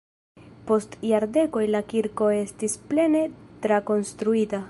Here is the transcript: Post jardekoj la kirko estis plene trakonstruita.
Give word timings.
Post 0.69 0.95
jardekoj 1.09 1.65
la 1.75 1.81
kirko 1.91 2.31
estis 2.39 2.77
plene 2.93 3.23
trakonstruita. 3.67 4.59